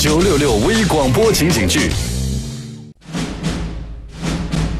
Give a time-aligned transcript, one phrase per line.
[0.00, 1.90] 九六六微广播情景剧，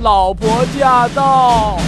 [0.00, 1.78] 老婆驾到！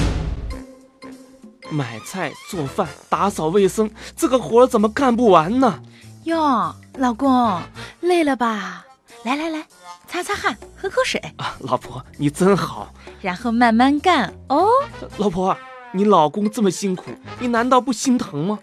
[1.71, 5.81] 买菜、做饭、打扫卫生，这个活怎么干不完呢？
[6.25, 7.58] 哟，老公，
[8.00, 8.84] 累了吧？
[9.23, 9.64] 来来来，
[10.06, 11.18] 擦擦汗，喝口水。
[11.38, 12.93] 啊，老婆你真好。
[13.22, 14.68] 然后慢慢干哦。
[15.16, 15.56] 老婆，
[15.93, 17.04] 你老公这么辛苦，
[17.38, 18.59] 你难道不心疼吗？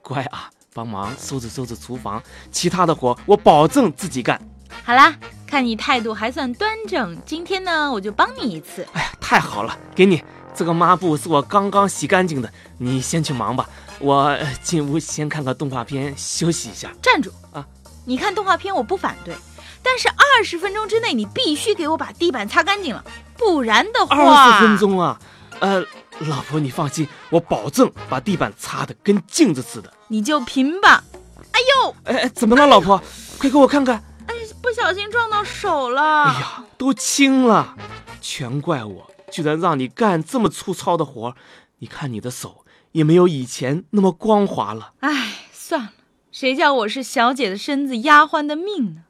[0.00, 2.22] 乖啊，帮忙收拾收拾厨房，
[2.52, 4.38] 其他的活我保证自己干。
[4.84, 5.14] 好啦，
[5.46, 8.86] 看你态度还算端正，今天呢我就帮你一次。
[8.92, 10.22] 哎呀，太好了，给你。
[10.54, 13.66] 这个抹布是我刚刚洗干净的，你先去忙吧，
[13.98, 16.92] 我进屋先看个动画片休息一下。
[17.00, 17.66] 站住啊！
[18.04, 19.34] 你看动画片我不反对，
[19.82, 23.02] 但是二十分钟之内你必须给我把地板擦干净了，
[23.38, 24.16] 不然的话……
[24.16, 25.18] 二十分钟啊？
[25.60, 25.82] 呃，
[26.20, 29.92] 老婆你放心，我保证把地板擦得跟镜子似的。
[30.08, 31.04] 你就贫吧！
[31.52, 33.00] 哎呦，哎，怎么了，老婆？
[33.38, 34.02] 快给我看看！
[34.26, 36.24] 哎，不小心撞到手了。
[36.24, 37.76] 哎呀，都青了，
[38.20, 39.10] 全怪我。
[39.30, 41.34] 居然让你干这么粗糙的活
[41.80, 44.92] 你看你的手也没有以前那么光滑了。
[45.00, 45.90] 哎，算了，
[46.32, 49.02] 谁叫我是小姐的身子，丫鬟的命呢？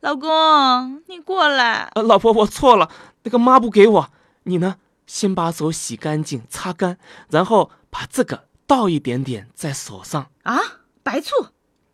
[0.00, 1.90] 老公，你过来。
[1.94, 2.90] 呃，老婆，我错了，
[3.22, 4.10] 那个抹布给我。
[4.42, 4.76] 你呢，
[5.12, 6.96] 先把手洗干净、擦干，
[7.28, 10.30] 然后把这个倒一点点在手上。
[10.44, 10.58] 啊，
[11.02, 11.48] 白醋？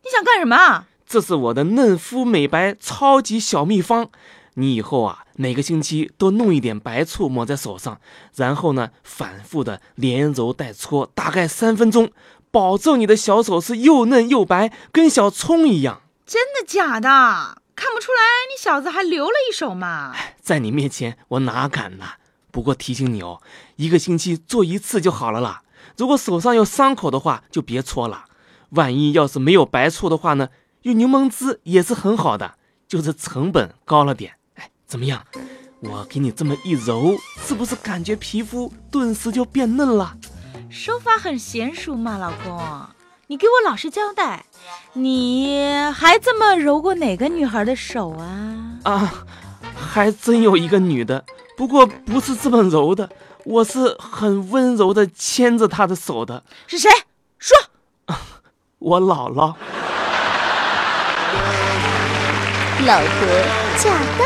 [0.04, 0.86] 你想干什么啊？
[1.04, 4.10] 这是我的嫩肤美白超级小秘方。
[4.54, 8.00] 你以后啊，每个星期都弄一点白醋抹在手上，
[8.36, 12.12] 然后呢，反复的连揉带搓，大概三分钟，
[12.52, 16.02] 保证你的小手是又嫩又白，跟小葱一样。
[16.24, 17.08] 真的假的？
[17.74, 20.14] 看不出来，你小子还留了一手嘛。
[20.40, 22.06] 在你面前，我哪敢呢？
[22.50, 23.40] 不过提醒你哦，
[23.76, 25.62] 一个星期做一次就好了啦。
[25.96, 28.24] 如果手上有伤口的话，就别搓了。
[28.70, 30.48] 万一要是没有白醋的话呢，
[30.82, 32.54] 用柠檬汁也是很好的，
[32.86, 34.34] 就是成本高了点。
[34.54, 35.24] 哎怎么样？
[35.80, 40.16] 我给你这么一揉，是不是感觉皮肤顿时就变嫩了？
[40.68, 42.60] 手法很娴熟嘛，老公。
[43.28, 44.46] 你给我老实交代，
[44.94, 48.78] 你还这么揉过哪个女孩的手啊？
[48.84, 49.24] 啊，
[49.76, 51.24] 还真有一个女的，
[51.58, 53.10] 不过不是这么揉的，
[53.42, 56.44] 我是很温柔的牵着他的手的。
[56.68, 56.88] 是谁？
[57.36, 57.58] 说。
[58.78, 59.56] 我姥姥。
[62.86, 63.06] 老婆
[63.76, 64.24] 驾到。